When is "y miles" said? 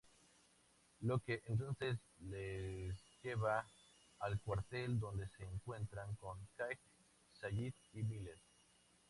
7.93-8.41